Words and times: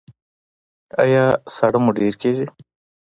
ایا 1.03 1.25
ساړه 1.55 1.79
مو 1.83 1.91
ډیر 1.99 2.13
کیږي؟ 2.21 2.45